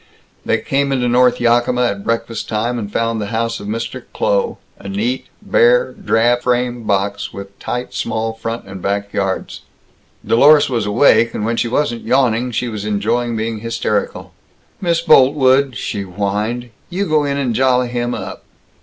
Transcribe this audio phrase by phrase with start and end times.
[0.43, 4.05] They came into North Yakima at breakfast time, and found the house of Mr.
[4.15, 9.61] Kloh, a neat, bare, drab frame box, with tight small front and back yards.
[10.25, 14.31] Dlorus was awake, and when she wasn't yawning, she was enjoying being hysterical.
[14.81, 18.43] "Miss Boltwood," she whined, "you go in and jolly him up."